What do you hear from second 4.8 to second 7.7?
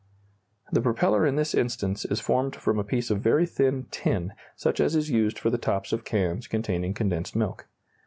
is used for the tops of cans containing condensed milk.